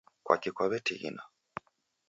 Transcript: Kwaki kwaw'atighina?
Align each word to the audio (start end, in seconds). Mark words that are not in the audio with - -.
Kwaki 0.25 0.49
kwaw'atighina? 0.55 1.23